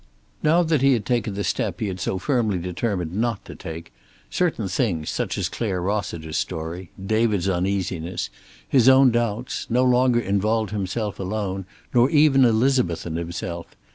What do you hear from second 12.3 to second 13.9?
Elizabeth and himself.